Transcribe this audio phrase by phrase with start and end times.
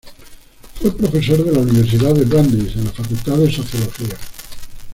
[0.81, 4.17] Fue profesor de la Universidad de Brandeis en la facultad de sociología.